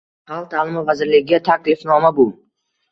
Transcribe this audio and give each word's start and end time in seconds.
Xalq 0.29 0.47
ta'limi 0.53 0.83
vazirligiga 0.89 1.43
taklifnoma 1.51 2.15
Bu 2.21 2.29